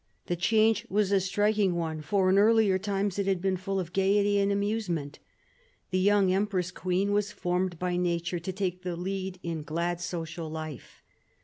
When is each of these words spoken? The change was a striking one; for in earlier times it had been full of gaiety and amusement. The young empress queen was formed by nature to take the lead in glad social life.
The 0.25 0.35
change 0.35 0.87
was 0.89 1.11
a 1.11 1.19
striking 1.19 1.75
one; 1.75 2.01
for 2.01 2.27
in 2.31 2.39
earlier 2.39 2.79
times 2.79 3.19
it 3.19 3.27
had 3.27 3.39
been 3.39 3.55
full 3.55 3.79
of 3.79 3.93
gaiety 3.93 4.39
and 4.39 4.51
amusement. 4.51 5.19
The 5.91 5.99
young 5.99 6.31
empress 6.33 6.71
queen 6.71 7.11
was 7.13 7.31
formed 7.31 7.77
by 7.77 7.97
nature 7.97 8.39
to 8.39 8.51
take 8.51 8.81
the 8.81 8.95
lead 8.95 9.37
in 9.43 9.61
glad 9.61 10.01
social 10.01 10.49
life. 10.49 11.03